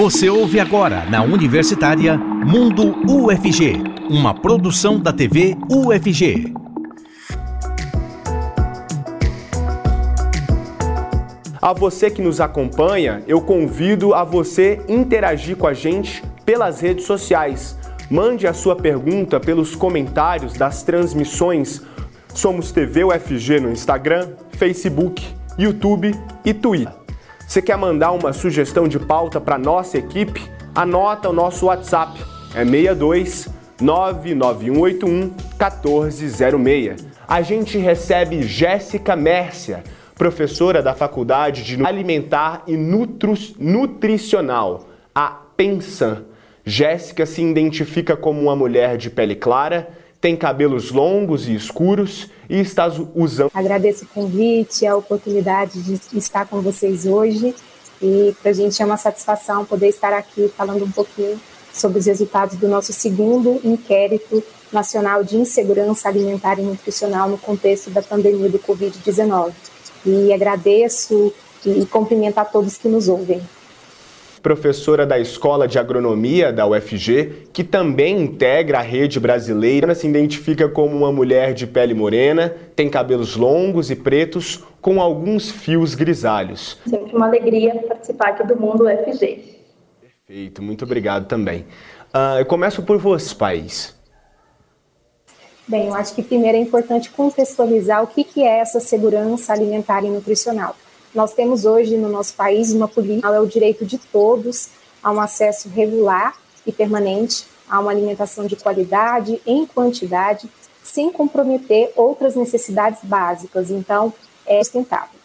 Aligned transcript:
Você 0.00 0.30
ouve 0.30 0.58
agora 0.58 1.04
na 1.10 1.22
Universitária 1.22 2.16
Mundo 2.16 2.96
UFG, 3.06 3.82
uma 4.08 4.32
produção 4.32 4.98
da 4.98 5.12
TV 5.12 5.54
UFG. 5.70 6.54
A 11.60 11.74
você 11.74 12.10
que 12.10 12.22
nos 12.22 12.40
acompanha, 12.40 13.22
eu 13.28 13.42
convido 13.42 14.14
a 14.14 14.24
você 14.24 14.80
interagir 14.88 15.54
com 15.58 15.66
a 15.66 15.74
gente 15.74 16.24
pelas 16.46 16.80
redes 16.80 17.04
sociais. 17.04 17.76
Mande 18.10 18.46
a 18.46 18.54
sua 18.54 18.74
pergunta 18.74 19.38
pelos 19.38 19.76
comentários 19.76 20.54
das 20.54 20.82
transmissões. 20.82 21.82
Somos 22.32 22.72
TV 22.72 23.04
UFG 23.04 23.60
no 23.60 23.70
Instagram, 23.70 24.30
Facebook, 24.52 25.22
YouTube 25.58 26.18
e 26.42 26.54
Twitter. 26.54 26.99
Você 27.50 27.60
quer 27.60 27.76
mandar 27.76 28.12
uma 28.12 28.32
sugestão 28.32 28.86
de 28.86 28.96
pauta 28.96 29.40
para 29.40 29.58
nossa 29.58 29.98
equipe? 29.98 30.48
Anota 30.72 31.30
o 31.30 31.32
nosso 31.32 31.66
WhatsApp. 31.66 32.16
É 32.54 32.64
62 32.64 33.48
99181 33.80 35.34
1406. 35.58 37.04
A 37.26 37.42
gente 37.42 37.76
recebe 37.76 38.44
Jéssica 38.44 39.16
Mércia, 39.16 39.82
professora 40.14 40.80
da 40.80 40.94
Faculdade 40.94 41.64
de 41.64 41.84
Alimentar 41.84 42.62
e 42.68 42.76
Nutru 42.76 43.34
Nutricional, 43.58 44.86
a 45.12 45.30
Pensan. 45.56 46.22
Jéssica 46.64 47.26
se 47.26 47.42
identifica 47.42 48.16
como 48.16 48.40
uma 48.40 48.54
mulher 48.54 48.96
de 48.96 49.10
pele 49.10 49.34
clara, 49.34 49.88
tem 50.20 50.36
cabelos 50.36 50.90
longos 50.90 51.48
e 51.48 51.54
escuros 51.54 52.28
e 52.48 52.60
está 52.60 52.88
usando. 53.14 53.50
Agradeço 53.54 54.04
o 54.04 54.08
convite, 54.08 54.86
a 54.86 54.96
oportunidade 54.96 55.80
de 55.82 56.18
estar 56.18 56.46
com 56.46 56.60
vocês 56.60 57.06
hoje 57.06 57.54
e 58.02 58.34
para 58.42 58.50
a 58.50 58.54
gente 58.54 58.80
é 58.82 58.84
uma 58.84 58.96
satisfação 58.96 59.64
poder 59.64 59.88
estar 59.88 60.12
aqui 60.12 60.52
falando 60.56 60.84
um 60.84 60.90
pouquinho 60.90 61.40
sobre 61.72 61.98
os 61.98 62.06
resultados 62.06 62.56
do 62.56 62.68
nosso 62.68 62.92
segundo 62.92 63.60
inquérito 63.64 64.42
nacional 64.72 65.24
de 65.24 65.36
insegurança 65.36 66.08
alimentar 66.08 66.58
e 66.58 66.62
nutricional 66.62 67.28
no 67.28 67.38
contexto 67.38 67.90
da 67.90 68.02
pandemia 68.02 68.48
do 68.48 68.58
Covid-19. 68.58 69.52
E 70.04 70.32
agradeço 70.32 71.32
e 71.64 71.84
cumprimento 71.86 72.38
a 72.38 72.44
todos 72.44 72.76
que 72.76 72.88
nos 72.88 73.08
ouvem 73.08 73.40
professora 74.42 75.06
da 75.06 75.18
Escola 75.18 75.68
de 75.68 75.78
Agronomia 75.78 76.52
da 76.52 76.66
UFG, 76.66 77.48
que 77.52 77.62
também 77.62 78.20
integra 78.20 78.78
a 78.78 78.82
rede 78.82 79.20
brasileira, 79.20 79.94
se 79.94 80.06
identifica 80.06 80.68
como 80.68 80.96
uma 80.96 81.12
mulher 81.12 81.52
de 81.54 81.66
pele 81.66 81.94
morena, 81.94 82.54
tem 82.74 82.88
cabelos 82.88 83.36
longos 83.36 83.90
e 83.90 83.96
pretos 83.96 84.64
com 84.80 85.00
alguns 85.00 85.50
fios 85.50 85.94
grisalhos. 85.94 86.78
Sempre 86.86 87.14
uma 87.14 87.26
alegria 87.26 87.74
participar 87.86 88.28
aqui 88.30 88.46
do 88.46 88.58
Mundo 88.58 88.84
UFG. 88.84 89.60
Perfeito, 90.00 90.62
muito 90.62 90.84
obrigado 90.84 91.26
também. 91.26 91.66
Uh, 92.14 92.38
eu 92.38 92.46
começo 92.46 92.82
por 92.82 92.98
você, 92.98 93.34
País. 93.34 93.98
Bem, 95.68 95.86
eu 95.86 95.94
acho 95.94 96.14
que 96.14 96.22
primeiro 96.22 96.58
é 96.58 96.60
importante 96.60 97.10
contextualizar 97.10 98.02
o 98.02 98.06
que, 98.06 98.24
que 98.24 98.42
é 98.42 98.58
essa 98.58 98.80
segurança 98.80 99.52
alimentar 99.52 100.02
e 100.02 100.08
nutricional. 100.08 100.74
Nós 101.14 101.32
temos 101.32 101.64
hoje 101.64 101.96
no 101.96 102.08
nosso 102.08 102.34
país 102.34 102.72
uma 102.72 102.86
política, 102.86 103.28
é 103.28 103.40
o 103.40 103.46
direito 103.46 103.84
de 103.84 103.98
todos 103.98 104.68
a 105.02 105.10
um 105.10 105.20
acesso 105.20 105.68
regular 105.68 106.36
e 106.64 106.70
permanente 106.70 107.46
a 107.68 107.80
uma 107.80 107.90
alimentação 107.90 108.46
de 108.46 108.56
qualidade, 108.56 109.40
em 109.44 109.66
quantidade, 109.66 110.48
sem 110.82 111.10
comprometer 111.10 111.92
outras 111.96 112.36
necessidades 112.36 113.00
básicas. 113.02 113.70
Então, 113.70 114.12
é 114.46 114.62
sustentável. 114.62 115.18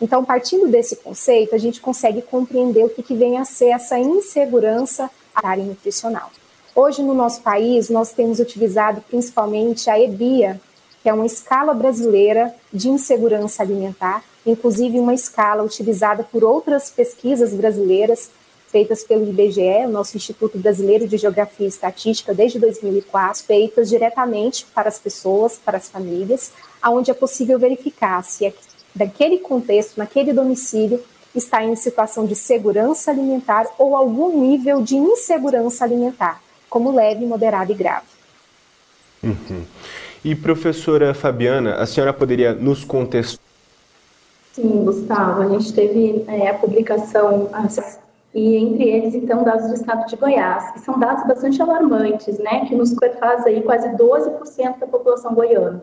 Então, 0.00 0.24
partindo 0.24 0.68
desse 0.68 0.96
conceito, 0.96 1.54
a 1.54 1.58
gente 1.58 1.80
consegue 1.80 2.22
compreender 2.22 2.84
o 2.84 2.88
que, 2.88 3.02
que 3.02 3.14
vem 3.14 3.38
a 3.38 3.44
ser 3.44 3.68
essa 3.68 3.98
insegurança 3.98 5.10
área 5.34 5.64
nutricional. 5.64 6.30
Hoje, 6.74 7.02
no 7.02 7.14
nosso 7.14 7.42
país, 7.42 7.90
nós 7.90 8.12
temos 8.12 8.38
utilizado 8.38 9.02
principalmente 9.08 9.90
a 9.90 9.98
EBIA, 9.98 10.60
que 11.02 11.08
é 11.08 11.12
uma 11.12 11.26
escala 11.26 11.74
brasileira 11.74 12.54
de 12.72 12.88
insegurança 12.88 13.62
alimentar, 13.62 14.22
inclusive 14.50 14.98
uma 14.98 15.14
escala 15.14 15.62
utilizada 15.62 16.22
por 16.24 16.44
outras 16.44 16.90
pesquisas 16.90 17.52
brasileiras 17.52 18.30
feitas 18.68 19.02
pelo 19.02 19.28
IBGE, 19.28 19.86
o 19.86 19.90
nosso 19.90 20.16
Instituto 20.16 20.58
Brasileiro 20.58 21.08
de 21.08 21.16
Geografia 21.16 21.66
e 21.66 21.68
Estatística, 21.68 22.34
desde 22.34 22.58
2004, 22.58 23.44
feitas 23.44 23.88
diretamente 23.88 24.66
para 24.74 24.88
as 24.88 24.98
pessoas, 24.98 25.58
para 25.58 25.78
as 25.78 25.88
famílias, 25.88 26.52
aonde 26.80 27.10
é 27.10 27.14
possível 27.14 27.58
verificar 27.58 28.22
se 28.22 28.46
é 28.46 28.52
daquele 28.94 29.38
contexto, 29.38 29.96
naquele 29.96 30.32
domicílio, 30.32 31.02
está 31.34 31.64
em 31.64 31.74
situação 31.76 32.26
de 32.26 32.34
segurança 32.34 33.10
alimentar 33.10 33.66
ou 33.78 33.94
algum 33.94 34.40
nível 34.40 34.82
de 34.82 34.96
insegurança 34.96 35.84
alimentar, 35.84 36.42
como 36.68 36.94
leve, 36.94 37.24
moderado 37.24 37.72
e 37.72 37.74
grave. 37.74 38.06
Uhum. 39.22 39.64
E 40.24 40.34
professora 40.34 41.14
Fabiana, 41.14 41.76
a 41.76 41.86
senhora 41.86 42.12
poderia 42.12 42.52
nos 42.52 42.84
contextualizar 42.84 43.47
Sim, 44.60 44.84
Gustavo, 44.84 45.42
a 45.42 45.48
gente 45.50 45.72
teve 45.72 46.24
é, 46.26 46.48
a 46.48 46.54
publicação 46.54 47.48
e 48.34 48.56
entre 48.56 48.88
eles, 48.88 49.14
então, 49.14 49.44
dados 49.44 49.68
do 49.68 49.74
estado 49.74 50.04
de 50.06 50.16
Goiás, 50.16 50.72
que 50.72 50.80
são 50.80 50.98
dados 50.98 51.24
bastante 51.28 51.62
alarmantes, 51.62 52.40
né, 52.40 52.64
que 52.66 52.74
nos 52.74 52.92
faz 53.20 53.46
aí 53.46 53.62
quase 53.62 53.88
12% 53.90 54.80
da 54.80 54.86
população 54.88 55.32
goiana. 55.32 55.80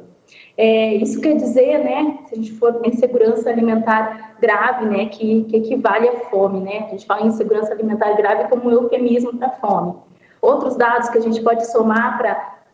É, 0.57 0.93
isso 0.95 1.21
quer 1.21 1.37
dizer, 1.37 1.85
né, 1.85 2.17
se 2.27 2.33
a 2.33 2.37
gente 2.37 2.51
for 2.51 2.81
em 2.83 2.91
segurança 2.97 3.49
alimentar 3.49 4.35
grave, 4.41 4.85
né, 4.87 5.05
que, 5.05 5.45
que 5.45 5.55
equivale 5.55 6.09
à 6.09 6.19
fome, 6.29 6.59
né, 6.59 6.79
a 6.87 6.89
gente 6.89 7.05
fala 7.05 7.25
em 7.25 7.31
segurança 7.31 7.71
alimentar 7.71 8.11
grave 8.17 8.49
como 8.49 8.67
um 8.67 8.71
eufemismo 8.71 9.37
para 9.37 9.51
fome. 9.51 9.95
Outros 10.41 10.75
dados 10.75 11.07
que 11.07 11.17
a 11.17 11.21
gente 11.21 11.41
pode 11.41 11.65
somar 11.71 12.17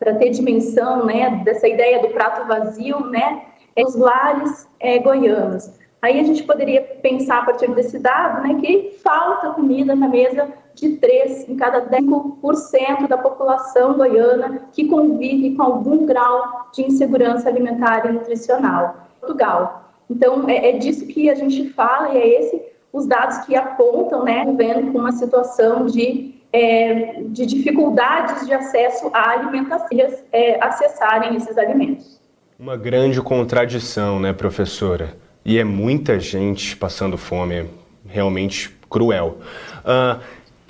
para 0.00 0.14
ter 0.14 0.30
dimensão, 0.30 1.06
né, 1.06 1.42
dessa 1.44 1.68
ideia 1.68 2.02
do 2.02 2.08
prato 2.08 2.44
vazio, 2.48 3.06
né, 3.06 3.42
é 3.76 3.84
os 3.84 3.94
lares 3.94 4.68
é, 4.80 4.98
goianos. 4.98 5.80
Aí 6.02 6.18
a 6.18 6.24
gente 6.24 6.42
poderia 6.42 6.82
pensar 6.82 7.38
a 7.38 7.44
partir 7.44 7.70
desse 7.70 7.96
dado, 7.96 8.42
né, 8.42 8.60
que 8.60 8.98
falta 9.04 9.50
comida 9.50 9.94
na 9.94 10.08
mesa 10.08 10.48
de 10.74 10.96
3 10.96 11.48
em 11.48 11.56
cada 11.56 11.80
10% 11.88 13.06
da 13.06 13.16
população 13.16 13.94
goiana 13.94 14.62
que 14.72 14.88
convive 14.88 15.54
com 15.54 15.62
algum 15.62 16.04
grau 16.04 16.70
de 16.74 16.82
insegurança 16.82 17.48
alimentar 17.48 18.04
e 18.04 18.12
nutricional. 18.12 18.96
Portugal. 19.20 19.92
Então, 20.10 20.48
é, 20.48 20.70
é 20.70 20.72
disso 20.72 21.06
que 21.06 21.30
a 21.30 21.36
gente 21.36 21.70
fala 21.70 22.12
e 22.12 22.18
é 22.18 22.40
esse 22.40 22.62
os 22.92 23.06
dados 23.06 23.38
que 23.46 23.54
apontam, 23.54 24.24
né, 24.24 24.44
vendo 24.56 24.92
com 24.92 24.98
uma 24.98 25.12
situação 25.12 25.86
de, 25.86 26.34
é, 26.52 27.22
de 27.22 27.46
dificuldades 27.46 28.44
de 28.44 28.52
acesso 28.52 29.08
à 29.14 29.30
alimentação, 29.30 29.86
é, 30.32 30.58
acessarem 30.62 31.36
esses 31.36 31.56
alimentos. 31.56 32.20
Uma 32.58 32.76
grande 32.76 33.22
contradição, 33.22 34.20
né, 34.20 34.32
professora? 34.32 35.21
E 35.44 35.58
é 35.58 35.64
muita 35.64 36.18
gente 36.20 36.76
passando 36.76 37.18
fome, 37.18 37.68
realmente 38.06 38.70
cruel. 38.88 39.38
Uh, 39.78 40.22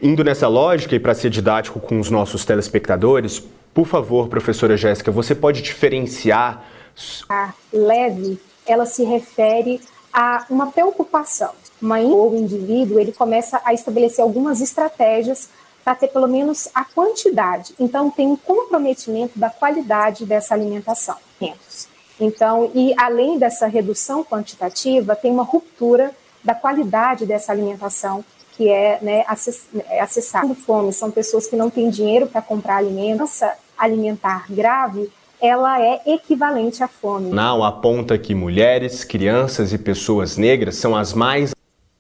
indo 0.03 0.25
nessa 0.25 0.49
lógica 0.49 0.95
e 0.95 1.01
para 1.01 1.15
ser 1.15 1.31
didático 1.31 1.81
com 1.81 2.01
os 2.01 2.11
nossos 2.11 2.45
telespectadores, 2.45 3.43
por 3.75 3.87
favor, 3.87 4.29
professora 4.29 4.77
Jéssica, 4.77 5.11
você 5.11 5.35
pode 5.35 5.63
diferenciar. 5.63 6.65
A 7.29 7.53
leve, 7.73 8.39
ela 8.67 8.85
se 8.87 9.05
refere 9.05 9.81
a 10.13 10.45
uma 10.51 10.71
preocupação. 10.71 11.53
Uma, 11.81 11.99
o 11.99 12.37
indivíduo 12.37 13.01
ele 13.01 13.13
começa 13.13 13.61
a 13.65 13.73
estabelecer 13.73 14.23
algumas 14.23 14.61
estratégias 14.61 15.49
para 15.83 15.95
ter 15.95 16.09
pelo 16.09 16.29
menos 16.29 16.69
a 16.75 16.85
quantidade. 16.85 17.75
Então, 17.81 18.11
tem 18.11 18.29
um 18.29 18.37
comprometimento 18.37 19.39
da 19.39 19.51
qualidade 19.51 20.25
dessa 20.25 20.55
alimentação. 20.55 21.17
Então, 22.23 22.71
e 22.73 22.95
além 22.97 23.37
dessa 23.37 23.67
redução 23.67 24.23
quantitativa, 24.23 25.17
tem 25.17 25.33
uma 25.33 25.43
ruptura 25.43 26.13
da 26.43 26.55
qualidade 26.55 27.27
dessa 27.27 27.51
alimentação 27.51 28.25
que 28.53 28.69
é 28.69 28.99
né, 29.03 29.25
é 29.89 30.01
acessar 30.01 30.47
fome. 30.55 30.93
São 30.93 31.11
pessoas 31.11 31.47
que 31.47 31.57
não 31.57 31.69
têm 31.69 31.91
dinheiro 31.91 32.27
para 32.29 32.41
comprar 32.41 32.77
alimentos. 32.77 33.43
Essa 33.43 33.57
alimentar 33.77 34.45
grave, 34.49 35.11
ela 35.41 35.83
é 35.83 36.01
equivalente 36.07 36.85
à 36.85 36.89
fome. 36.89 37.31
Não 37.31 37.65
aponta 37.65 38.17
que 38.17 38.35
mulheres, 38.35 39.03
crianças 39.03 39.73
e 39.73 39.79
pessoas 39.79 40.37
negras 40.37 40.77
são 40.77 40.95
as 40.95 41.13
mais... 41.13 41.53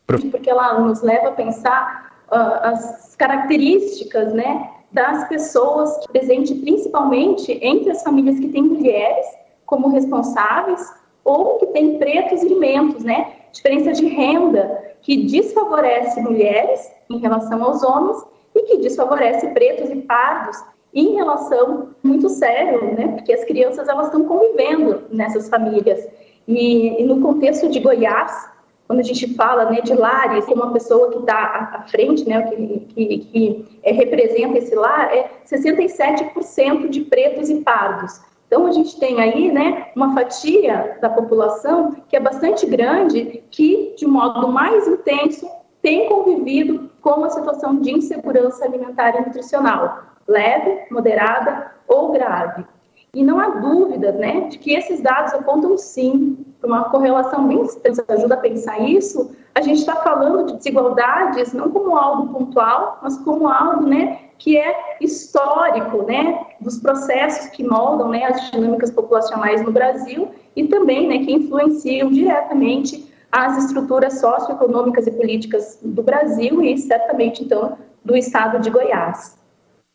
Porque 0.06 0.50
ela 0.50 0.78
nos 0.78 1.02
leva 1.02 1.28
a 1.28 1.32
pensar 1.32 2.12
uh, 2.30 2.34
as 2.34 3.16
características 3.16 4.32
né, 4.32 4.70
das 4.92 5.26
pessoas 5.26 6.06
presentes 6.06 6.56
principalmente 6.60 7.58
entre 7.62 7.90
as 7.90 8.02
famílias 8.02 8.38
que 8.38 8.48
têm 8.48 8.62
mulheres 8.62 9.26
como 9.72 9.88
responsáveis 9.88 10.92
ou 11.24 11.56
que 11.56 11.66
tem 11.68 11.98
pretos 11.98 12.42
mentos, 12.58 13.02
né? 13.02 13.32
Diferença 13.50 13.92
de 13.92 14.06
renda 14.06 14.96
que 15.00 15.24
desfavorece 15.24 16.20
mulheres 16.20 16.92
em 17.08 17.16
relação 17.16 17.64
aos 17.64 17.82
homens 17.82 18.22
e 18.54 18.64
que 18.64 18.76
desfavorece 18.76 19.48
pretos 19.48 19.88
e 19.88 19.96
pardos 19.96 20.62
em 20.92 21.14
relação 21.14 21.88
muito 22.02 22.28
sério, 22.28 22.94
né? 22.94 23.08
Porque 23.08 23.32
as 23.32 23.44
crianças 23.44 23.88
elas 23.88 24.08
estão 24.08 24.24
convivendo 24.26 25.04
nessas 25.10 25.48
famílias 25.48 26.06
e, 26.46 27.00
e 27.00 27.04
no 27.04 27.22
contexto 27.22 27.70
de 27.70 27.80
Goiás, 27.80 28.50
quando 28.86 29.00
a 29.00 29.04
gente 29.04 29.32
fala 29.34 29.70
né, 29.70 29.80
de 29.80 29.94
lares, 29.94 30.44
como 30.44 30.64
uma 30.64 30.72
pessoa 30.74 31.10
que 31.10 31.20
está 31.20 31.70
à 31.72 31.82
frente, 31.88 32.28
né, 32.28 32.42
que, 32.42 32.80
que, 32.94 33.18
que 33.20 33.80
é, 33.82 33.90
representa 33.92 34.58
esse 34.58 34.74
lar, 34.74 35.16
é 35.16 35.30
67% 35.46 36.88
de 36.90 37.00
pretos 37.02 37.48
e 37.48 37.62
pardos. 37.62 38.20
Então, 38.52 38.66
a 38.66 38.72
gente 38.72 39.00
tem 39.00 39.18
aí 39.18 39.50
né, 39.50 39.86
uma 39.96 40.12
fatia 40.12 40.98
da 41.00 41.08
população 41.08 41.96
que 42.06 42.14
é 42.14 42.20
bastante 42.20 42.66
grande, 42.66 43.42
que, 43.50 43.94
de 43.96 44.06
modo 44.06 44.46
mais 44.46 44.86
intenso, 44.86 45.48
tem 45.80 46.06
convivido 46.06 46.90
com 47.00 47.24
a 47.24 47.30
situação 47.30 47.80
de 47.80 47.92
insegurança 47.92 48.66
alimentar 48.66 49.16
e 49.16 49.24
nutricional, 49.24 50.02
leve, 50.28 50.82
moderada 50.90 51.72
ou 51.88 52.12
grave. 52.12 52.66
E 53.14 53.24
não 53.24 53.40
há 53.40 53.48
dúvida 53.48 54.12
né, 54.12 54.48
de 54.48 54.58
que 54.58 54.74
esses 54.74 55.00
dados 55.00 55.32
apontam 55.32 55.78
sim 55.78 56.44
para 56.60 56.68
uma 56.68 56.90
correlação 56.90 57.48
bem 57.48 57.56
nos 57.56 57.80
ajuda 58.06 58.34
a 58.34 58.36
pensar 58.36 58.80
isso. 58.80 59.34
A 59.54 59.60
gente 59.60 59.80
está 59.80 59.96
falando 59.96 60.46
de 60.46 60.56
desigualdades 60.56 61.52
não 61.52 61.70
como 61.70 61.96
algo 61.96 62.32
pontual, 62.32 62.98
mas 63.02 63.18
como 63.18 63.48
algo 63.48 63.86
né, 63.86 64.18
que 64.38 64.56
é 64.56 64.96
histórico, 65.00 66.02
né, 66.04 66.46
dos 66.60 66.78
processos 66.78 67.50
que 67.50 67.62
moldam, 67.62 68.08
né, 68.08 68.24
as 68.24 68.50
dinâmicas 68.50 68.90
populacionais 68.90 69.62
no 69.62 69.70
Brasil 69.70 70.30
e 70.56 70.66
também, 70.66 71.06
né, 71.06 71.18
que 71.18 71.32
influenciam 71.32 72.10
diretamente 72.10 73.12
as 73.30 73.64
estruturas 73.64 74.20
socioeconômicas 74.20 75.06
e 75.06 75.10
políticas 75.10 75.78
do 75.82 76.02
Brasil 76.02 76.62
e 76.62 76.76
certamente 76.78 77.42
então 77.42 77.78
do 78.04 78.16
Estado 78.16 78.58
de 78.58 78.68
Goiás. 78.68 79.38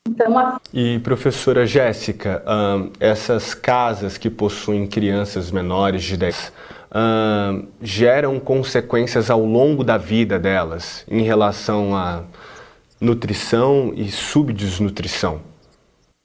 Então, 0.07 0.39
a... 0.39 0.59
E 0.73 0.99
professora 0.99 1.65
Jéssica, 1.65 2.43
essas 2.99 3.53
casas 3.53 4.17
que 4.17 4.29
possuem 4.29 4.87
crianças 4.87 5.51
menores 5.51 6.03
de 6.03 6.15
10 6.15 6.53
um, 6.93 7.67
geram 7.81 8.39
consequências 8.39 9.29
ao 9.29 9.43
longo 9.43 9.83
da 9.83 9.97
vida 9.97 10.39
delas 10.39 11.03
em 11.07 11.21
relação 11.21 11.95
a 11.95 12.23
nutrição 12.99 13.93
e 13.95 14.09
subdesnutrição? 14.09 15.41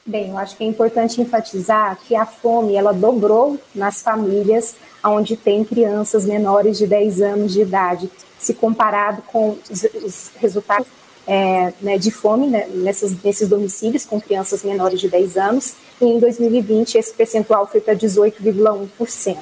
Bem, 0.05 0.31
eu 0.31 0.39
acho 0.39 0.57
que 0.57 0.65
é 0.65 0.67
importante 0.67 1.21
enfatizar 1.21 1.97
que 2.07 2.17
a 2.17 2.27
fome 2.27 2.75
ela 2.75 2.93
dobrou 2.93 3.57
nas 3.73 4.03
famílias 4.03 4.75
onde 5.05 5.37
tem 5.37 5.65
crianças 5.65 6.25
menores 6.25 6.77
de 6.79 6.87
10 6.87 7.23
anos 7.23 7.53
de 7.53 7.63
idade, 7.63 8.11
se 8.39 8.55
comparado 8.55 9.23
com 9.23 9.57
os 9.71 10.31
resultados 10.37 10.89
é, 11.25 11.73
né, 11.81 11.99
de 11.99 12.11
fome 12.11 12.49
né, 12.49 12.67
nessas, 12.75 13.23
nesses 13.23 13.49
domicílios 13.49 14.05
com 14.05 14.21
crianças 14.21 14.65
menores 14.65 15.01
de 15.01 15.09
10 15.09 15.37
anos, 15.37 15.75
e 16.01 16.05
em 16.05 16.19
2020 16.19 16.97
esse 16.97 17.15
percentual 17.15 17.67
foi 17.67 17.81
para 17.81 17.95
18,1%. 17.95 19.37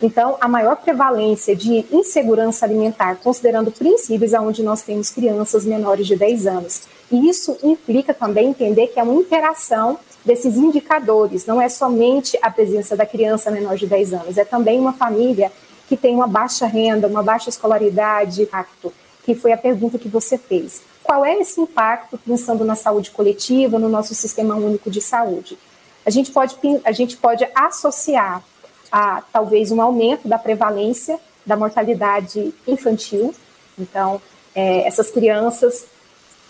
Então, 0.00 0.36
a 0.40 0.46
maior 0.46 0.76
prevalência 0.76 1.56
de 1.56 1.84
insegurança 1.90 2.64
alimentar, 2.64 3.16
considerando 3.16 3.72
princípios 3.72 4.32
onde 4.32 4.62
nós 4.62 4.82
temos 4.82 5.10
crianças 5.10 5.64
menores 5.64 6.06
de 6.06 6.14
10 6.14 6.46
anos. 6.46 6.82
E 7.10 7.28
isso 7.28 7.56
implica 7.62 8.14
também 8.14 8.50
entender 8.50 8.88
que 8.88 9.00
é 9.00 9.02
uma 9.02 9.14
interação 9.14 9.98
desses 10.24 10.56
indicadores, 10.56 11.46
não 11.46 11.60
é 11.60 11.68
somente 11.68 12.38
a 12.42 12.50
presença 12.50 12.94
da 12.94 13.06
criança 13.06 13.50
menor 13.50 13.76
de 13.76 13.86
10 13.86 14.12
anos, 14.12 14.36
é 14.36 14.44
também 14.44 14.78
uma 14.78 14.92
família 14.92 15.50
que 15.88 15.96
tem 15.96 16.14
uma 16.14 16.26
baixa 16.26 16.66
renda, 16.66 17.08
uma 17.08 17.22
baixa 17.22 17.48
escolaridade, 17.48 18.42
impacto, 18.42 18.92
que 19.24 19.34
foi 19.34 19.52
a 19.52 19.56
pergunta 19.56 19.98
que 19.98 20.08
você 20.08 20.36
fez. 20.36 20.82
Qual 21.02 21.24
é 21.24 21.38
esse 21.38 21.60
impacto 21.60 22.18
pensando 22.18 22.64
na 22.64 22.74
saúde 22.74 23.10
coletiva, 23.10 23.78
no 23.78 23.88
nosso 23.88 24.14
sistema 24.14 24.54
único 24.54 24.90
de 24.90 25.00
saúde? 25.00 25.58
A 26.04 26.10
gente 26.10 26.30
pode, 26.30 26.56
a 26.84 26.92
gente 26.92 27.16
pode 27.16 27.48
associar 27.54 28.44
a 28.90 29.22
talvez 29.32 29.70
um 29.70 29.80
aumento 29.80 30.26
da 30.26 30.38
prevalência 30.38 31.18
da 31.44 31.56
mortalidade 31.56 32.54
infantil. 32.66 33.34
Então, 33.78 34.20
é, 34.54 34.86
essas 34.86 35.10
crianças, 35.10 35.86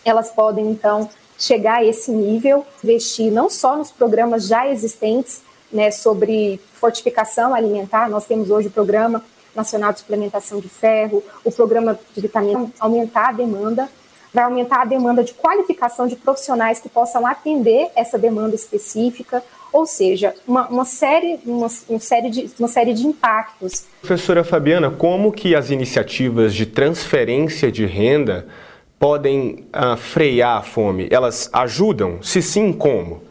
elas 0.05 0.31
podem, 0.31 0.71
então, 0.71 1.09
chegar 1.39 1.79
a 1.79 1.85
esse 1.85 2.11
nível, 2.11 2.67
investir 2.83 3.31
não 3.31 3.49
só 3.49 3.77
nos 3.77 3.93
programas 3.93 4.47
já 4.47 4.69
existentes, 4.69 5.43
né, 5.71 5.91
sobre 5.91 6.61
fortificação 6.75 7.55
alimentar, 7.55 8.09
nós 8.09 8.27
temos 8.27 8.51
hoje 8.51 8.69
o 8.69 8.71
Programa 8.71 9.23
Nacional 9.55 9.93
de 9.93 10.01
Suplementação 10.01 10.61
de 10.61 10.69
Ferro, 10.69 11.23
o 11.45 11.53
Programa 11.53 11.99
de 12.15 12.21
Vitamina, 12.21 12.71
aumentar 12.81 13.29
a 13.29 13.33
demanda, 13.33 13.89
vai 14.33 14.45
aumentar 14.45 14.83
a 14.83 14.85
demanda 14.85 15.23
de 15.23 15.35
qualificação 15.35 16.07
de 16.07 16.17
profissionais 16.17 16.81
que 16.81 16.89
possam 16.89 17.27
atender 17.27 17.91
essa 17.95 18.19
demanda 18.19 18.55
específica, 18.55 19.43
ou 19.73 19.87
seja, 19.87 20.35
uma, 20.47 20.69
uma 20.69 20.85
série, 20.85 21.39
uma, 21.45 21.69
uma, 21.89 22.01
série 22.01 22.31
de, 22.31 22.51
uma 22.59 22.69
série 22.69 22.93
de 22.93 23.07
impactos. 23.07 23.87
Professora 24.01 24.45
Fabiana, 24.45 24.91
como 24.91 25.33
que 25.33 25.55
as 25.55 25.71
iniciativas 25.71 26.55
de 26.55 26.67
transferência 26.67 27.71
de 27.71 27.87
renda 27.87 28.47
podem 28.99 29.67
uh, 29.75 29.97
frear 29.97 30.59
a 30.59 30.63
fome? 30.63 31.09
Elas 31.11 31.51
ajudam? 31.53 32.23
Se 32.23 32.43
sim, 32.43 32.73
como? 32.73 33.23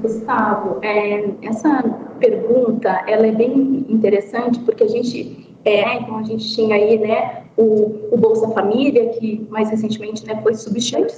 Gustavo, 0.00 0.78
é, 0.82 1.24
essa 1.42 1.82
pergunta 2.18 3.04
ela 3.06 3.26
é 3.26 3.32
bem 3.32 3.84
interessante 3.88 4.58
porque 4.60 4.84
a 4.84 4.88
gente 4.88 5.52
é, 5.64 5.94
então 5.98 6.18
a 6.18 6.22
gente 6.22 6.54
tinha 6.54 6.74
aí, 6.74 6.98
né, 6.98 7.44
o, 7.56 8.08
o 8.10 8.16
Bolsa 8.16 8.48
Família 8.48 9.10
que 9.10 9.46
mais 9.48 9.70
recentemente, 9.70 10.26
né, 10.26 10.40
foi 10.42 10.54
substituído 10.54 11.12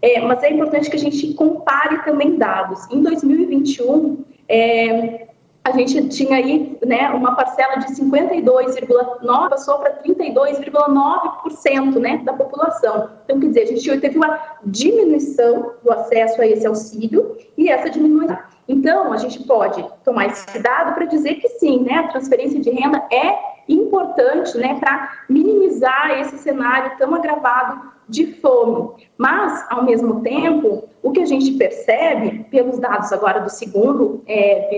é, 0.00 0.20
mas 0.20 0.42
é 0.42 0.50
importante 0.50 0.88
que 0.88 0.96
a 0.96 1.00
gente 1.00 1.34
compare 1.34 2.02
também 2.04 2.36
dados. 2.36 2.86
Em 2.90 3.02
2021, 3.02 4.24
é, 4.48 5.28
a 5.64 5.72
gente 5.72 6.08
tinha 6.08 6.36
aí 6.36 6.78
né, 6.86 7.10
uma 7.10 7.34
parcela 7.34 7.76
de 7.76 7.86
52,9% 7.94 9.48
passou 9.50 9.78
para 9.78 10.02
32,9% 10.02 11.98
né, 11.98 12.22
da 12.24 12.32
população. 12.32 13.10
Então, 13.24 13.38
quer 13.40 13.48
dizer, 13.48 13.62
a 13.62 13.66
gente 13.66 14.00
teve 14.00 14.16
uma 14.16 14.40
diminuição 14.64 15.72
do 15.82 15.92
acesso 15.92 16.40
a 16.40 16.46
esse 16.46 16.66
auxílio 16.66 17.36
e 17.56 17.68
essa 17.68 17.90
diminuição. 17.90 18.38
Então, 18.66 19.12
a 19.12 19.16
gente 19.16 19.42
pode 19.44 19.84
tomar 20.04 20.26
esse 20.26 20.58
dado 20.58 20.94
para 20.94 21.04
dizer 21.06 21.34
que 21.34 21.48
sim, 21.48 21.80
né, 21.82 21.94
a 21.94 22.08
transferência 22.08 22.60
de 22.60 22.70
renda 22.70 23.04
é 23.12 23.38
importante 23.68 24.56
né, 24.56 24.78
para 24.78 25.24
minimizar 25.28 26.18
esse 26.20 26.38
cenário 26.38 26.96
tão 26.96 27.14
agravado 27.14 27.97
de 28.08 28.34
fome. 28.34 28.90
Mas, 29.16 29.64
ao 29.70 29.84
mesmo 29.84 30.20
tempo, 30.20 30.88
o 31.02 31.10
que 31.10 31.20
a 31.20 31.26
gente 31.26 31.52
percebe, 31.52 32.44
pelos 32.50 32.78
dados 32.78 33.12
agora 33.12 33.40
do 33.40 33.48
segundo 33.50 34.22
é, 34.26 34.76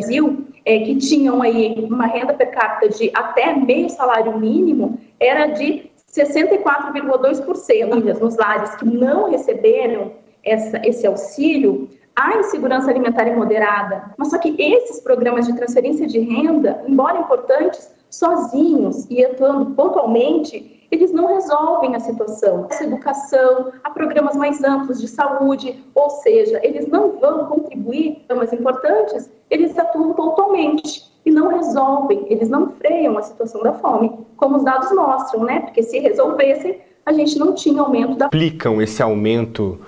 é 0.65 0.79
que 0.81 0.97
tinham 0.97 1.43
aí 1.43 1.87
uma 1.89 2.07
renda 2.07 2.35
per 2.35 2.51
capita 2.51 2.89
de 2.89 3.11
até 3.15 3.55
meio 3.55 3.89
salário 3.89 4.37
mínimo, 4.39 4.99
era 5.19 5.47
de 5.47 5.91
64,2% 6.13 8.21
nos 8.21 8.37
lares 8.37 8.75
que 8.77 8.85
não 8.85 9.31
receberam 9.31 10.13
essa, 10.43 10.81
esse 10.85 11.07
auxílio, 11.07 11.89
a 12.17 12.39
insegurança 12.39 12.91
alimentar 12.91 13.25
moderada. 13.37 14.13
Mas 14.17 14.31
só 14.31 14.39
que 14.39 14.57
esses 14.59 15.01
programas 15.01 15.47
de 15.47 15.55
transferência 15.55 16.07
de 16.07 16.19
renda, 16.19 16.83
embora 16.87 17.21
importantes, 17.21 17.95
sozinhos 18.11 19.07
e 19.09 19.25
atuando 19.25 19.75
pontualmente, 19.75 20.80
eles 20.91 21.13
não 21.13 21.27
resolvem 21.27 21.95
a 21.95 22.01
situação. 22.01 22.67
Essa 22.69 22.85
educação, 22.85 23.73
há 23.83 23.91
programas 23.91 24.37
mais 24.37 24.63
amplos 24.63 25.01
de 25.01 25.09
saúde, 25.09 25.85
ou 25.95 26.11
seja, 26.11 26.61
eles 26.63 26.89
não 26.89 27.19
vão 27.19 27.47
contribuir, 27.47 28.25
mas 28.35 28.53
importantes, 28.53 29.31
eles 29.49 29.79
atuam 29.79 30.15
totalmente 30.15 31.11
e 31.25 31.31
não 31.31 31.49
resolvem, 31.49 32.27
eles 32.29 32.49
não 32.49 32.73
freiam 32.73 33.17
a 33.19 33.23
situação 33.23 33.63
da 33.63 33.75
fome, 33.75 34.13
como 34.37 34.57
os 34.57 34.65
dados 34.65 34.91
mostram, 34.93 35.45
né? 35.45 35.61
Porque 35.61 35.83
se 35.83 35.99
resolvessem, 35.99 36.81
a 37.05 37.13
gente 37.13 37.39
não 37.39 37.55
tinha 37.55 37.81
aumento 37.83 38.17
da. 38.17 38.27
Explicam 38.27 38.81
esse 38.81 39.03
aumento 39.03 39.79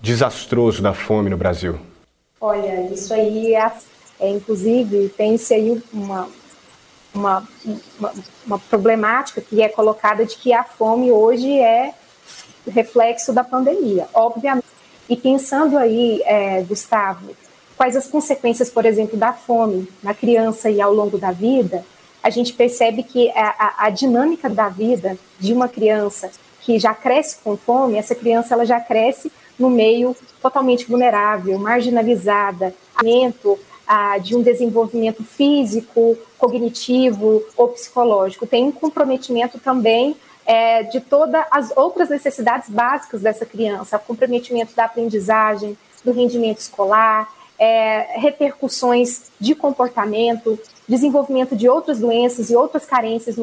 desastroso 0.00 0.82
da 0.82 0.92
fome 0.92 1.30
no 1.30 1.36
Brasil? 1.36 1.76
Olha, 2.40 2.92
isso 2.92 3.14
aí 3.14 3.54
é, 3.54 3.72
é 4.20 4.30
inclusive, 4.30 5.08
tem-se 5.16 5.54
aí 5.54 5.82
uma, 5.92 6.28
uma, 7.16 7.48
uma, 7.98 8.12
uma, 8.46 8.58
problemática 8.58 9.40
que 9.40 9.62
é 9.62 9.68
colocada 9.68 10.24
de 10.24 10.36
que 10.36 10.52
a 10.52 10.62
fome 10.62 11.10
hoje 11.10 11.58
é 11.58 11.94
reflexo 12.68 13.32
da 13.32 13.42
pandemia, 13.42 14.08
obviamente. 14.12 14.66
E 15.08 15.16
pensando 15.16 15.78
aí, 15.78 16.22
é, 16.24 16.62
Gustavo, 16.62 17.36
quais 17.76 17.96
as 17.96 18.06
consequências, 18.06 18.70
por 18.70 18.84
exemplo, 18.84 19.16
da 19.16 19.32
fome 19.32 19.88
na 20.02 20.12
criança 20.12 20.68
e 20.68 20.80
ao 20.80 20.92
longo 20.92 21.16
da 21.16 21.30
vida, 21.30 21.84
a 22.22 22.30
gente 22.30 22.52
percebe 22.52 23.02
que 23.02 23.30
a, 23.30 23.54
a, 23.58 23.86
a 23.86 23.90
dinâmica 23.90 24.48
da 24.48 24.68
vida 24.68 25.16
de 25.38 25.52
uma 25.52 25.68
criança 25.68 26.30
que 26.60 26.78
já 26.78 26.92
cresce 26.92 27.36
com 27.44 27.56
fome, 27.56 27.96
essa 27.96 28.14
criança 28.14 28.54
ela 28.54 28.66
já 28.66 28.80
cresce 28.80 29.30
no 29.56 29.70
meio 29.70 30.16
totalmente 30.42 30.86
vulnerável, 30.86 31.56
marginalizada, 31.58 32.74
alimento 32.96 33.56
ah, 33.86 34.18
de 34.18 34.34
um 34.36 34.42
desenvolvimento 34.42 35.22
físico, 35.22 36.16
cognitivo 36.38 37.42
ou 37.56 37.68
psicológico. 37.68 38.46
Tem 38.46 38.64
um 38.64 38.72
comprometimento 38.72 39.58
também 39.58 40.16
é, 40.44 40.84
de 40.84 41.00
todas 41.00 41.44
as 41.50 41.76
outras 41.76 42.08
necessidades 42.08 42.68
básicas 42.70 43.20
dessa 43.20 43.44
criança, 43.44 43.98
comprometimento 43.98 44.74
da 44.74 44.84
aprendizagem, 44.84 45.76
do 46.04 46.12
rendimento 46.12 46.58
escolar, 46.58 47.28
é, 47.58 48.18
repercussões 48.18 49.30
de 49.40 49.54
comportamento, 49.54 50.58
desenvolvimento 50.88 51.56
de 51.56 51.68
outras 51.68 51.98
doenças 51.98 52.50
e 52.50 52.56
outras 52.56 52.86
carências 52.86 53.36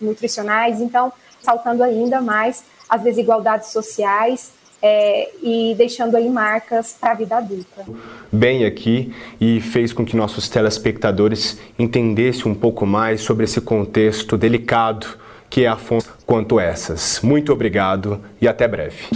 nutricionais, 0.00 0.80
então, 0.80 1.12
saltando 1.42 1.82
ainda 1.82 2.20
mais 2.20 2.62
as 2.88 3.02
desigualdades 3.02 3.68
sociais 3.68 4.52
é, 4.82 5.28
e 5.42 5.74
deixando 5.76 6.16
aí 6.16 6.28
marcas 6.28 6.96
para 6.98 7.12
a 7.12 7.14
vida 7.14 7.36
adulta. 7.36 7.84
Bem 8.32 8.64
aqui 8.64 9.12
e 9.40 9.60
fez 9.60 9.92
com 9.92 10.04
que 10.04 10.16
nossos 10.16 10.48
telespectadores 10.48 11.58
entendessem 11.78 12.50
um 12.50 12.54
pouco 12.54 12.86
mais 12.86 13.20
sobre 13.20 13.44
esse 13.44 13.60
contexto 13.60 14.36
delicado 14.36 15.06
que 15.50 15.64
é 15.64 15.68
a 15.68 15.76
fonte 15.76 16.06
quanto 16.24 16.60
essas. 16.60 17.20
Muito 17.22 17.52
obrigado 17.52 18.20
e 18.40 18.46
até 18.46 18.68
breve. 18.68 19.08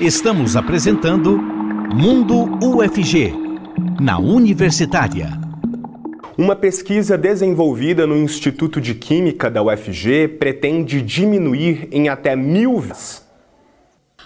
Estamos 0.00 0.54
apresentando 0.54 1.38
Mundo 1.38 2.58
UFG, 2.62 3.32
na 4.00 4.18
Universitária. 4.18 5.30
Uma 6.36 6.54
pesquisa 6.54 7.18
desenvolvida 7.18 8.06
no 8.06 8.16
Instituto 8.16 8.80
de 8.80 8.94
Química 8.94 9.50
da 9.50 9.62
UFG 9.62 10.28
pretende 10.38 11.02
diminuir 11.02 11.88
em 11.90 12.08
até 12.08 12.36
mil 12.36 12.78
vezes. 12.78 13.19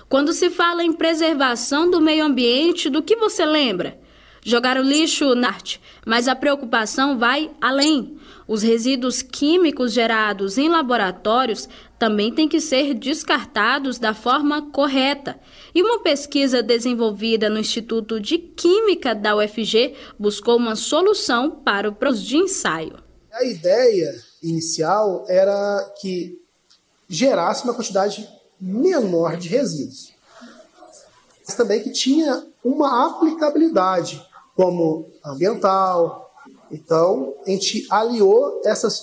Quando 0.09 0.33
se 0.33 0.51
fala 0.51 0.85
em 0.85 0.93
preservação 0.93 1.91
do 1.91 2.01
meio 2.01 2.25
ambiente, 2.25 2.91
do 2.91 3.03
que 3.03 3.17
você 3.17 3.45
lembra? 3.45 3.99
Jogar 4.47 4.77
o 4.77 4.83
lixo 4.83 5.35
na 5.35 5.49
arte, 5.49 5.81
mas 6.05 6.29
a 6.29 6.37
preocupação 6.37 7.19
vai 7.19 7.51
além. 7.61 8.19
Os 8.47 8.63
resíduos 8.63 9.23
químicos 9.23 9.91
gerados 9.91 10.59
em 10.59 10.69
laboratórios 10.69 11.67
também 11.99 12.31
têm 12.31 12.47
que 12.47 12.61
ser 12.61 12.93
descartados 12.93 13.99
da 13.99 14.13
forma 14.13 14.71
correta. 14.71 15.41
E 15.75 15.83
uma 15.83 16.01
pesquisa 16.01 16.63
desenvolvida 16.63 17.49
no 17.49 17.59
Instituto 17.59 18.21
de 18.21 18.37
Química 18.37 19.15
da 19.15 19.35
UFG 19.35 19.95
buscou 20.19 20.59
uma 20.59 20.77
solução 20.77 21.51
para 21.51 21.89
o 21.89 21.95
processo 21.95 22.27
de 22.27 22.37
ensaio. 22.37 23.03
A 23.33 23.43
ideia 23.45 24.15
inicial 24.43 25.25
era 25.27 25.95
que 26.01 26.39
gerasse 27.09 27.65
uma 27.65 27.73
quantidade 27.73 28.29
menor 28.65 29.37
de 29.37 29.49
resíduos, 29.49 30.13
mas 31.47 31.55
também 31.55 31.83
que 31.83 31.91
tinha 31.91 32.47
uma 32.65 33.07
aplicabilidade 33.07 34.25
como 34.57 35.11
ambiental, 35.25 36.25
então, 36.71 37.35
a 37.47 37.51
gente 37.51 37.87
aliou 37.91 38.61
essas 38.65 39.01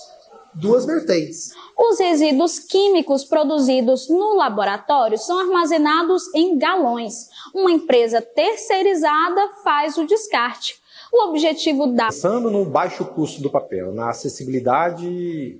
duas 0.54 0.84
vertentes. 0.84 1.54
Os 1.76 1.98
resíduos 1.98 2.58
químicos 2.58 3.24
produzidos 3.24 4.10
no 4.10 4.34
laboratório 4.34 5.16
são 5.16 5.38
armazenados 5.38 6.22
em 6.34 6.58
galões. 6.58 7.28
Uma 7.54 7.70
empresa 7.70 8.20
terceirizada 8.20 9.48
faz 9.64 9.96
o 9.96 10.06
descarte. 10.06 10.80
O 11.10 11.28
objetivo 11.28 11.86
da. 11.88 12.06
Pensando 12.06 12.50
no 12.50 12.64
baixo 12.64 13.04
custo 13.04 13.40
do 13.40 13.50
papel, 13.50 13.92
na 13.92 14.10
acessibilidade 14.10 15.58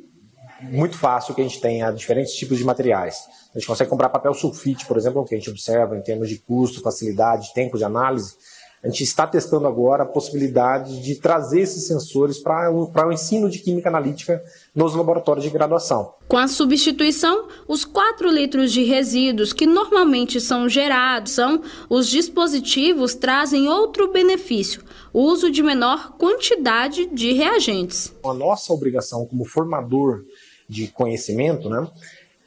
muito 0.62 0.96
fácil 0.96 1.34
que 1.34 1.40
a 1.40 1.44
gente 1.44 1.60
tem 1.60 1.82
a 1.82 1.90
diferentes 1.90 2.34
tipos 2.34 2.58
de 2.58 2.64
materiais. 2.64 3.26
A 3.54 3.58
gente 3.58 3.66
consegue 3.66 3.90
comprar 3.90 4.08
papel 4.08 4.32
sulfite, 4.34 4.86
por 4.86 4.96
exemplo, 4.96 5.24
que 5.24 5.34
a 5.34 5.38
gente 5.38 5.50
observa 5.50 5.96
em 5.96 6.02
termos 6.02 6.28
de 6.28 6.38
custo, 6.38 6.80
facilidade, 6.80 7.52
tempo 7.54 7.76
de 7.76 7.84
análise 7.84 8.36
a 8.82 8.88
gente 8.88 9.04
está 9.04 9.28
testando 9.28 9.68
agora 9.68 10.02
a 10.02 10.06
possibilidade 10.06 11.00
de 11.00 11.14
trazer 11.14 11.60
esses 11.60 11.86
sensores 11.86 12.40
para 12.40 12.68
o 12.72 13.12
ensino 13.12 13.48
de 13.48 13.60
química 13.60 13.88
analítica 13.88 14.42
nos 14.74 14.96
laboratórios 14.96 15.44
de 15.44 15.50
graduação. 15.52 16.14
Com 16.26 16.36
a 16.36 16.48
substituição, 16.48 17.46
os 17.68 17.84
4 17.84 18.28
litros 18.28 18.72
de 18.72 18.82
resíduos 18.82 19.52
que 19.52 19.66
normalmente 19.66 20.40
são 20.40 20.68
gerados 20.68 21.30
são 21.32 21.62
os 21.88 22.08
dispositivos 22.08 23.14
trazem 23.14 23.68
outro 23.68 24.10
benefício, 24.10 24.82
o 25.12 25.20
uso 25.20 25.48
de 25.48 25.62
menor 25.62 26.16
quantidade 26.16 27.06
de 27.06 27.32
reagentes. 27.32 28.12
A 28.24 28.34
nossa 28.34 28.72
obrigação 28.72 29.24
como 29.26 29.44
formador 29.44 30.24
de 30.72 30.88
conhecimento 30.88 31.68
né, 31.68 31.86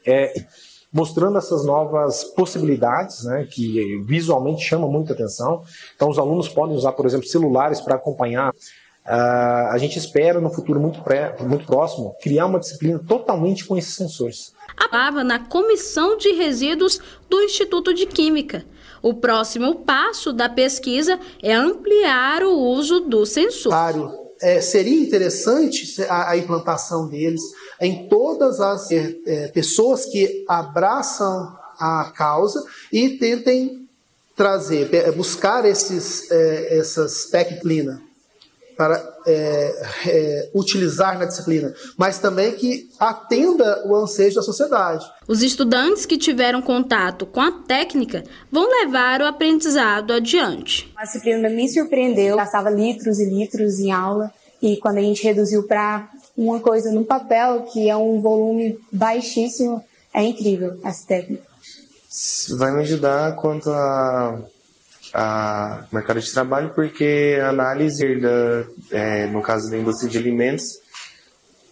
é 0.04 0.32
mostrando 0.92 1.36
essas 1.36 1.64
novas 1.64 2.24
possibilidades, 2.24 3.24
né, 3.24 3.46
que 3.50 4.00
visualmente 4.04 4.64
chamam 4.64 4.90
muita 4.90 5.12
atenção. 5.12 5.62
Então, 5.94 6.08
os 6.08 6.18
alunos 6.18 6.48
podem 6.48 6.74
usar, 6.74 6.92
por 6.92 7.04
exemplo, 7.04 7.26
celulares 7.26 7.80
para 7.80 7.96
acompanhar. 7.96 8.50
Uh, 8.50 9.68
a 9.70 9.76
gente 9.78 9.98
espera, 9.98 10.40
no 10.40 10.50
futuro 10.50 10.80
muito, 10.80 11.02
pré, 11.02 11.36
muito 11.40 11.66
próximo, 11.66 12.16
criar 12.22 12.46
uma 12.46 12.58
disciplina 12.58 12.98
totalmente 13.06 13.64
com 13.66 13.76
esses 13.76 13.94
sensores. 13.94 14.52
Estava 14.80 15.22
na 15.22 15.38
Comissão 15.38 16.16
de 16.16 16.32
Resíduos 16.32 16.98
do 17.28 17.42
Instituto 17.42 17.92
de 17.92 18.06
Química. 18.06 18.64
O 19.02 19.14
próximo 19.14 19.76
passo 19.76 20.32
da 20.32 20.48
pesquisa 20.48 21.20
é 21.42 21.52
ampliar 21.52 22.42
o 22.42 22.58
uso 22.58 23.00
do 23.00 23.24
sensor. 23.26 23.72
É, 24.40 24.60
seria 24.60 25.00
interessante 25.00 26.02
a, 26.08 26.30
a 26.30 26.36
implantação 26.36 27.08
deles 27.08 27.42
em 27.80 28.08
todas 28.08 28.60
as 28.60 28.90
é, 28.90 29.16
é, 29.26 29.48
pessoas 29.48 30.04
que 30.06 30.44
abraçam 30.48 31.56
a 31.78 32.12
causa 32.14 32.64
e 32.92 33.10
tentem 33.10 33.86
trazer, 34.34 35.12
buscar 35.12 35.64
esses, 35.64 36.30
é, 36.30 36.78
essas 36.78 37.26
disciplina 37.26 38.02
para 38.76 39.02
é, 39.26 39.74
é, 40.06 40.50
utilizar 40.54 41.18
na 41.18 41.24
disciplina, 41.24 41.74
mas 41.96 42.18
também 42.18 42.52
que 42.52 42.90
atenda 43.00 43.82
o 43.86 43.96
anseio 43.96 44.34
da 44.34 44.42
sociedade. 44.42 45.04
Os 45.26 45.42
estudantes 45.42 46.04
que 46.04 46.18
tiveram 46.18 46.60
contato 46.60 47.24
com 47.24 47.40
a 47.40 47.50
técnica 47.50 48.22
vão 48.52 48.68
levar 48.68 49.22
o 49.22 49.26
aprendizado 49.26 50.12
adiante. 50.12 50.92
A 50.94 51.04
disciplina 51.04 51.48
me 51.48 51.66
surpreendeu, 51.68 52.36
gastava 52.36 52.68
litros 52.68 53.18
e 53.18 53.24
litros 53.24 53.80
em 53.80 53.90
aula 53.90 54.30
e 54.60 54.76
quando 54.76 54.98
a 54.98 55.02
gente 55.02 55.22
reduziu 55.24 55.62
para 55.62 56.10
uma 56.36 56.60
coisa 56.60 56.92
no 56.92 57.04
papel, 57.04 57.62
que 57.62 57.88
é 57.88 57.96
um 57.96 58.20
volume 58.20 58.78
baixíssimo, 58.92 59.82
é 60.12 60.22
incrível 60.22 60.78
essa 60.84 61.06
técnica. 61.06 61.44
Vai 62.58 62.72
me 62.72 62.80
ajudar 62.82 63.36
quanto 63.36 63.70
a, 63.70 64.40
a 65.12 65.86
mercado 65.92 66.20
de 66.20 66.32
trabalho, 66.32 66.72
porque 66.74 67.38
a 67.40 67.48
análise 67.48 68.20
da, 68.20 68.64
é, 68.90 69.26
no 69.26 69.42
caso 69.42 69.70
da 69.70 69.78
indústria 69.78 70.10
de 70.10 70.18
alimentos 70.18 70.78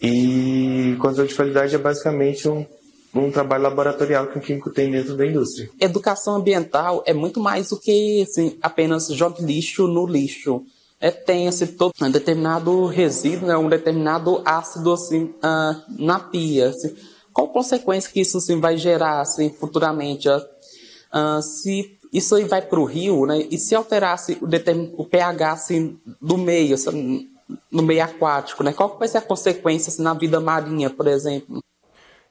e 0.01 0.95
controle 0.99 1.29
de 1.29 1.35
qualidade 1.35 1.73
é 1.73 1.77
basicamente 1.79 2.47
um, 2.47 2.65
um 3.13 3.31
trabalho 3.31 3.63
laboratorial 3.63 4.27
que 4.27 4.37
o 4.37 4.41
químico 4.41 4.71
tem 4.71 4.91
dentro 4.91 5.15
da 5.15 5.25
indústria. 5.25 5.69
Educação 5.79 6.35
ambiental 6.35 7.03
é 7.05 7.13
muito 7.13 7.39
mais 7.39 7.69
do 7.69 7.79
que 7.79 8.23
assim, 8.23 8.57
apenas 8.61 9.07
jogue 9.07 9.43
lixo 9.43 9.87
no 9.87 10.05
lixo 10.05 10.65
é, 10.99 11.11
tem 11.11 11.47
assim, 11.47 11.67
todo, 11.67 11.93
um 12.01 12.09
determinado 12.09 12.85
resíduo, 12.85 13.47
né, 13.47 13.57
um 13.57 13.69
determinado 13.69 14.41
ácido 14.45 14.93
assim, 14.93 15.25
uh, 15.25 15.83
na 15.99 16.19
pia. 16.19 16.69
Assim, 16.69 16.95
qual 17.33 17.49
consequência 17.49 18.11
que 18.11 18.21
isso 18.21 18.37
assim, 18.37 18.59
vai 18.59 18.77
gerar 18.77 19.21
assim, 19.21 19.49
futuramente? 19.49 20.29
Uh, 20.29 21.41
se 21.41 21.97
isso 22.13 22.35
aí 22.35 22.45
vai 22.45 22.61
para 22.61 22.79
o 22.79 22.85
rio, 22.85 23.25
né, 23.25 23.45
e 23.51 23.57
se 23.57 23.75
alterasse 23.75 24.37
o, 24.41 25.01
o 25.01 25.05
pH 25.05 25.51
assim, 25.51 25.99
do 26.21 26.37
meio, 26.37 26.75
assim, 26.75 27.27
no 27.69 27.83
meio 27.83 28.03
aquático, 28.03 28.63
né, 28.63 28.73
qual 28.73 28.97
vai 28.97 29.07
ser 29.07 29.17
a 29.17 29.21
consequência 29.21 29.89
assim, 29.89 30.01
na 30.01 30.13
vida 30.13 30.39
marinha, 30.39 30.89
por 30.89 31.07
exemplo? 31.07 31.59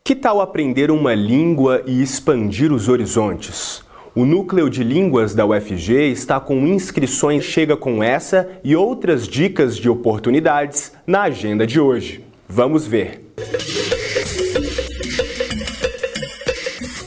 Que 0.02 0.14
tal 0.14 0.40
aprender 0.40 0.90
uma 0.90 1.14
língua 1.14 1.83
e 1.87 2.02
expandir 2.02 2.73
os 2.73 2.88
horizontes? 2.88 3.84
O 4.16 4.25
núcleo 4.25 4.71
de 4.71 4.85
línguas 4.85 5.35
da 5.35 5.44
UFG 5.44 6.12
está 6.12 6.38
com 6.38 6.68
inscrições 6.68 7.42
chega 7.42 7.76
com 7.76 8.00
essa 8.00 8.49
e 8.62 8.76
outras 8.76 9.26
dicas 9.26 9.76
de 9.76 9.88
oportunidades 9.88 10.92
na 11.04 11.23
agenda 11.23 11.66
de 11.66 11.80
hoje. 11.80 12.25
Vamos 12.49 12.87
ver. 12.87 13.35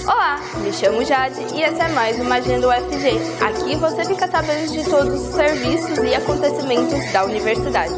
Olá, 0.05 0.41
me 0.61 0.73
chamo 0.73 1.05
Jade 1.05 1.39
e 1.55 1.61
essa 1.61 1.83
é 1.83 1.93
mais 1.93 2.19
uma 2.19 2.35
Agenda 2.35 2.67
UFG. 2.67 3.17
Aqui 3.41 3.77
você 3.77 4.03
fica 4.03 4.27
sabendo 4.27 4.69
de 4.73 4.83
todos 4.89 5.29
os 5.29 5.33
serviços 5.33 5.97
e 5.99 6.13
acontecimentos 6.13 7.13
da 7.13 7.23
universidade. 7.23 7.93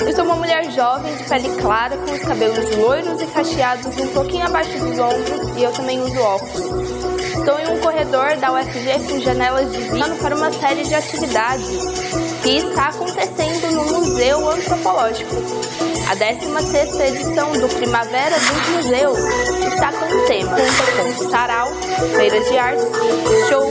Eu 0.00 0.14
sou 0.14 0.24
uma 0.24 0.36
mulher 0.36 0.70
jovem, 0.72 1.14
de 1.14 1.24
pele 1.24 1.50
clara, 1.60 1.98
com 1.98 2.10
os 2.10 2.20
cabelos 2.20 2.74
loiros 2.74 3.20
e 3.20 3.26
cacheados 3.26 3.98
um 3.98 4.08
pouquinho 4.14 4.46
abaixo 4.46 4.78
dos 4.78 4.98
ombros 4.98 5.58
e 5.58 5.62
eu 5.62 5.72
também 5.72 6.00
uso 6.00 6.18
óculos. 6.18 6.95
Estou 7.46 7.60
em 7.60 7.78
um 7.78 7.78
corredor 7.78 8.36
da 8.38 8.52
UFG 8.52 9.08
com 9.08 9.20
janelas 9.20 9.70
de 9.70 9.78
vidro 9.78 10.16
para 10.16 10.34
uma 10.34 10.50
série 10.50 10.82
de 10.82 10.92
atividades 10.92 11.68
que 12.42 12.56
está 12.56 12.88
acontecendo 12.88 13.70
no 13.70 13.84
Museu 13.84 14.50
Antropológico. 14.50 15.30
A 16.10 16.16
16ª 16.16 17.00
edição 17.06 17.52
do 17.52 17.68
Primavera 17.68 18.36
dos 18.36 18.68
Museus 18.70 19.18
está 19.72 19.92
com 19.92 20.06
o 20.06 20.26
tema 20.26 20.56
com 20.56 21.30
sarau, 21.30 21.68
feiras 22.16 22.48
de 22.48 22.58
artes, 22.58 22.84
show 23.48 23.70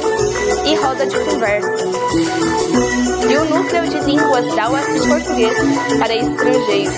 e 0.65 0.75
roda 0.75 1.05
de 1.05 1.19
conversa. 1.19 1.94
Núcleo 3.75 3.89
de 3.89 3.99
Línguas 4.05 4.55
da 4.55 4.69
UFG 4.69 5.07
Português 5.07 5.57
para 5.99 6.15
estrangeiros. 6.15 6.93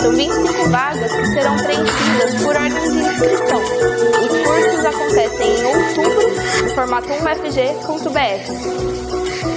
São 0.00 0.12
25 0.12 0.70
vagas 0.70 1.12
que 1.12 1.26
serão 1.26 1.54
preenchidas 1.56 2.42
por 2.42 2.56
ordem 2.56 2.70
de 2.70 2.98
inscrição. 2.98 3.60
Os 4.22 4.32
cursos 4.46 4.84
acontecem 4.86 5.58
em 5.58 5.64
outubro, 5.66 6.30
no 6.62 6.70
formato 6.70 7.08
1fg.br. 7.08 8.42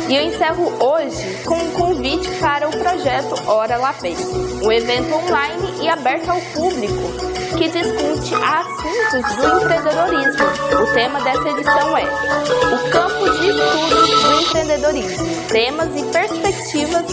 E 0.10 0.16
eu 0.16 0.24
encerro 0.24 0.74
hoje 0.84 1.38
com 1.46 1.56
um 1.56 1.72
convite 1.72 2.30
para 2.40 2.68
o 2.68 2.72
projeto 2.72 3.50
Hora 3.50 3.78
Lapei, 3.78 4.18
um 4.62 4.72
evento 4.72 5.14
online 5.14 5.82
e 5.82 5.88
aberto 5.88 6.30
ao 6.30 6.42
público 6.54 7.37
que 7.56 7.70
discute 7.70 8.34
assuntos 8.36 9.36
do 9.36 9.46
empreendedorismo. 9.58 10.46
O 10.82 10.88
tema 10.94 11.22
dessa 11.22 11.48
edição 11.50 11.98
é 11.98 12.06
o 12.06 12.90
campo 12.90 13.30
de 13.30 13.50
estudos 13.50 14.24
do 14.24 14.42
empreendedorismo, 14.42 15.28
temas 15.48 15.90
e 15.96 16.04
perspectivas 16.12 17.06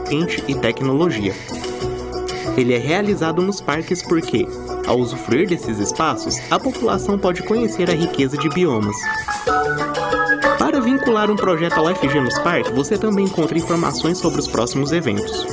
ciência 0.07 0.45
e 0.47 0.55
tecnologia. 0.55 1.35
Ele 2.57 2.75
é 2.75 2.79
realizado 2.79 3.41
nos 3.41 3.61
parques 3.61 4.03
porque, 4.03 4.47
ao 4.87 4.99
usufruir 4.99 5.49
desses 5.49 5.79
espaços, 5.79 6.37
a 6.51 6.59
população 6.59 7.19
pode 7.19 7.43
conhecer 7.45 7.89
a 7.89 7.95
riqueza 7.95 8.37
de 8.37 8.49
biomas. 8.51 8.97
Para 10.59 10.81
vincular 10.81 11.31
um 11.31 11.37
projeto 11.37 11.79
ao 11.79 11.87
UFG 11.87 12.21
nos 12.21 12.39
parques, 12.41 12.73
você 12.73 12.99
também 12.99 13.25
encontra 13.25 13.57
informações 13.57 14.19
sobre 14.19 14.41
os 14.41 14.49
próximos 14.49 14.93
eventos. 14.93 15.47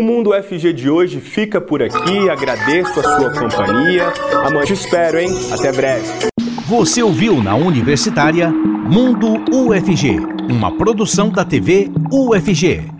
O 0.00 0.02
Mundo 0.02 0.30
UFG 0.30 0.72
de 0.72 0.88
hoje 0.88 1.20
fica 1.20 1.60
por 1.60 1.82
aqui. 1.82 2.30
Agradeço 2.30 2.98
a 3.00 3.02
sua 3.02 3.30
companhia. 3.38 4.10
Amanhã 4.46 4.64
te 4.64 4.72
espero, 4.72 5.18
hein? 5.18 5.28
Até 5.52 5.70
breve. 5.72 6.06
Você 6.66 7.02
ouviu 7.02 7.42
na 7.42 7.54
Universitária 7.54 8.48
Mundo 8.50 9.34
UFG, 9.54 10.16
uma 10.48 10.74
produção 10.74 11.28
da 11.28 11.44
TV 11.44 11.90
UFG. 12.10 12.99